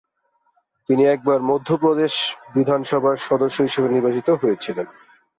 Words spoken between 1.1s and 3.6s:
একবার মধ্যপ্রদেশ বিধানসভার সদস্য